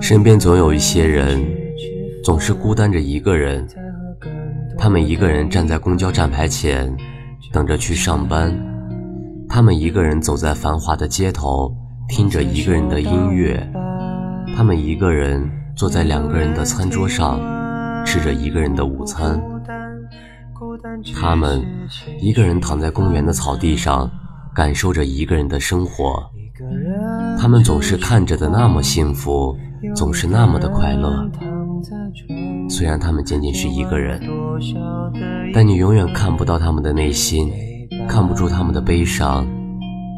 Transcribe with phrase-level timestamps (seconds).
[0.00, 1.40] 身边总有一些人，
[2.24, 3.66] 总是孤单着一个人。
[4.76, 6.96] 他们一个人站在公交站牌前，
[7.52, 8.50] 等着去上班；
[9.48, 11.70] 他们一个人走在繁华的街头，
[12.08, 13.60] 听着一个人的音乐；
[14.56, 17.38] 他们一个人坐在两个人的餐桌上，
[18.06, 19.38] 吃着一个人的午餐；
[21.20, 21.62] 他们
[22.20, 24.10] 一个人躺在公园的草地上，
[24.54, 26.24] 感受着一个人的生活。
[27.40, 29.56] 他们总是看着的那么幸福。
[29.96, 31.26] 总是那么的快乐，
[32.68, 34.20] 虽然他们仅仅是一个人，
[35.54, 37.50] 但你永远看不到他们的内心，
[38.06, 39.46] 看不出他们的悲伤。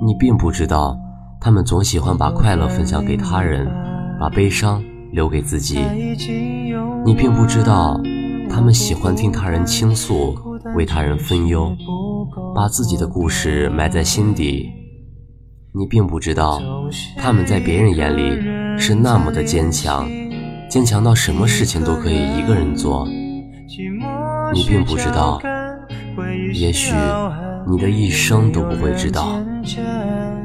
[0.04, 0.98] 你并不知道，
[1.40, 3.70] 他们总喜欢把快乐分享给他人，
[4.18, 5.78] 把悲伤留给自己。
[7.06, 8.00] 你并不知道，
[8.50, 10.34] 他们喜欢听他人倾诉，
[10.74, 11.72] 为他人分忧，
[12.52, 14.81] 把自己的故事埋在心底。
[15.74, 16.60] 你并不知道，
[17.16, 18.62] 他们在别人眼里。
[18.78, 20.08] 是那么的坚强，
[20.68, 23.06] 坚强到什么事情都可以一个人做。
[24.52, 25.40] 你并不知道，
[26.54, 26.94] 也许
[27.68, 29.38] 你的一生都不会知道，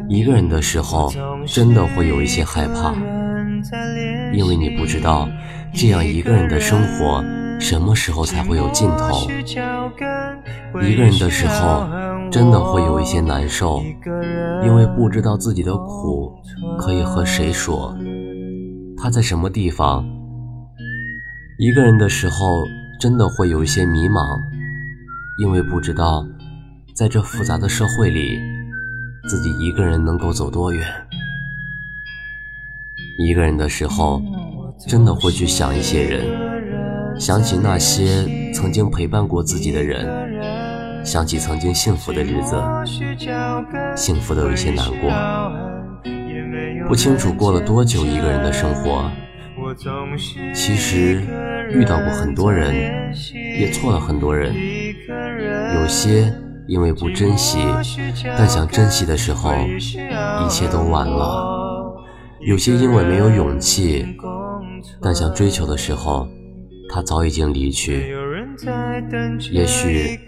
[0.09, 1.11] 一个人的时候
[1.45, 2.93] 真的会有一些害怕，
[4.33, 5.27] 因为你不知道
[5.73, 7.23] 这样一个人的生活
[7.59, 9.27] 什么时候才会有尽头。
[10.81, 11.87] 一个人的时候
[12.31, 13.81] 真的会有一些难受，
[14.63, 16.31] 因为不知道自己的苦
[16.77, 17.95] 可以和谁说。
[18.97, 20.05] 他在什么地方？
[21.59, 22.63] 一个人的时候，
[22.99, 24.39] 真的会有一些迷茫，
[25.39, 26.25] 因为不知道
[26.95, 28.39] 在这复杂的社会里，
[29.27, 30.85] 自己一个人能够走多远。
[33.19, 34.21] 一个人的时候，
[34.87, 40.05] 真的会去想一些人，想起那些曾经陪伴过自己的人，
[41.07, 42.61] 想起曾经幸福的日子，
[43.95, 45.09] 幸福的有一些难过。
[46.85, 49.09] 不清楚过了多久一个人的生活，
[50.53, 51.21] 其实
[51.71, 53.13] 遇到过很多人，
[53.57, 54.53] 也错了很多人。
[55.75, 56.29] 有些
[56.67, 57.59] 因为不珍惜，
[58.37, 61.95] 但想珍惜的时候，一切都晚了；
[62.41, 64.05] 有些因为没有勇气，
[65.01, 66.27] 但想追求的时候，
[66.93, 68.13] 他早已经离去。
[69.51, 70.19] 也许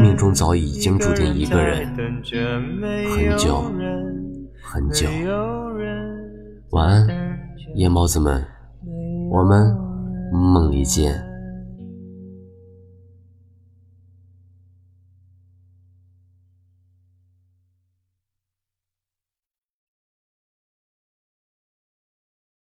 [0.00, 3.70] 命中早已经注定一个人，很久
[4.62, 5.06] 很久。
[6.70, 7.06] 晚安，
[7.74, 8.44] 夜猫子们，
[9.30, 9.76] 我们
[10.32, 11.27] 梦里见。